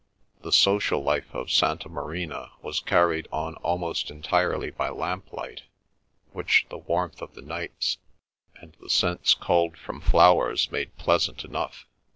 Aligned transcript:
The 0.41 0.51
social 0.51 1.03
life 1.03 1.31
of 1.31 1.51
Santa 1.51 1.87
Marina 1.87 2.53
was 2.63 2.79
carried 2.79 3.27
on 3.31 3.53
almost 3.57 4.09
entirely 4.09 4.71
by 4.71 4.89
lamp 4.89 5.31
light, 5.31 5.61
which 6.31 6.65
the 6.71 6.79
warmth 6.79 7.21
of 7.21 7.35
the 7.35 7.43
nights 7.43 7.99
and 8.59 8.75
the 8.81 8.89
scents 8.89 9.35
culled 9.35 9.77
from 9.77 10.01
flowers 10.01 10.71
made 10.71 10.97
pleasant 10.97 11.45
enough. 11.45 11.85